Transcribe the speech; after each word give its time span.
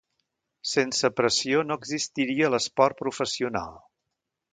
Sense 0.69 1.11
pressió 1.19 1.61
no 1.67 1.77
existiria 1.81 2.49
l’esport 2.53 2.99
professional. 3.03 3.77